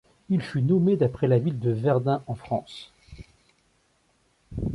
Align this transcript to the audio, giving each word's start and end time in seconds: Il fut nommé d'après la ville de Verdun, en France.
Il 0.29 0.41
fut 0.41 0.63
nommé 0.63 0.97
d'après 0.97 1.27
la 1.27 1.37
ville 1.37 1.59
de 1.59 1.69
Verdun, 1.69 2.23
en 2.25 2.33
France. 2.33 2.91